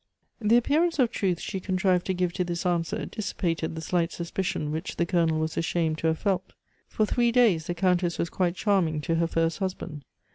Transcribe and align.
The 0.39 0.57
appearance 0.57 0.97
of 0.97 1.11
truth 1.11 1.39
she 1.39 1.59
contrived 1.59 2.07
to 2.07 2.15
give 2.15 2.33
to 2.33 2.43
this 2.43 2.65
answer 2.65 3.05
dissipated 3.05 3.75
the 3.75 3.81
slight 3.81 4.11
suspicions 4.11 4.71
which 4.73 4.95
the 4.95 5.05
Colonel 5.05 5.37
was 5.37 5.57
ashamed 5.57 5.99
to 5.99 6.07
have 6.07 6.17
felt. 6.17 6.53
For 6.87 7.05
three 7.05 7.31
days 7.31 7.67
the 7.67 7.75
Countess 7.75 8.17
was 8.17 8.31
quite 8.31 8.55
charming 8.55 9.01
to 9.01 9.13
her 9.13 9.27
first 9.27 9.59
husband. 9.59 10.03